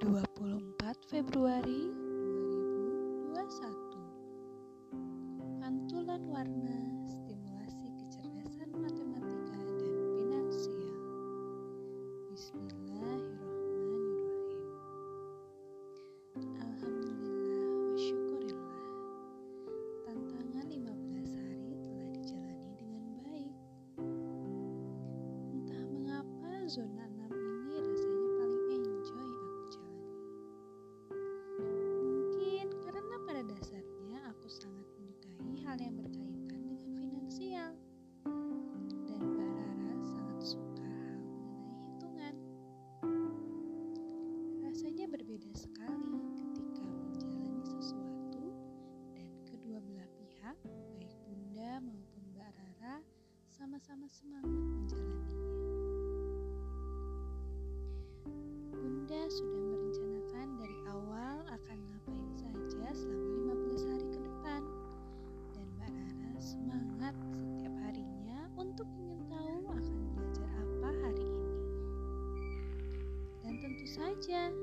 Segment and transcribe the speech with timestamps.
[0.00, 1.92] Februari
[3.36, 4.96] 2021
[5.60, 10.96] Pantulan warna stimulasi kecerdasan matematika dan finansial.
[12.32, 14.72] Bismillahirrahmanirrahim.
[16.64, 18.88] Alhamdulillah wa syukurillah.
[20.08, 23.52] Tantangan 15 hari telah dijalani dengan baik.
[25.52, 27.09] Entah mengapa zona
[35.70, 37.70] hal yang berkaitan dengan finansial
[39.06, 42.34] dan Mbak Rara sangat suka hal mengenai hitungan.
[44.66, 48.50] Rasanya berbeda sekali ketika menjalani sesuatu
[49.14, 50.58] dan kedua belah pihak,
[50.98, 52.98] baik Bunda maupun Mbak Rara,
[53.54, 55.38] sama-sama semangat menjalaninya.
[58.74, 59.59] Bunda sudah
[73.90, 74.54] saja,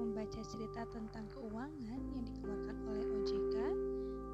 [0.00, 3.56] membaca cerita tentang keuangan yang dikeluarkan oleh OJK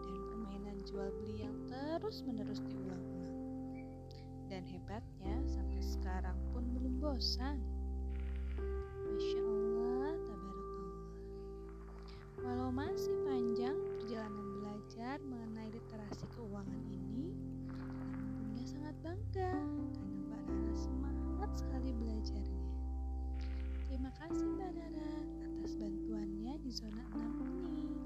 [0.07, 3.43] dan permainan jual beli yang terus-menerus diulang-ulang.
[4.47, 7.59] Dan hebatnya sampai sekarang pun belum bosan.
[9.11, 11.03] Masya Allah, tabarakallah.
[12.47, 13.19] Walau masih
[24.23, 25.11] kasih Mbak Rara
[25.43, 27.43] atas bantuannya di zona 6
[27.75, 28.02] ini.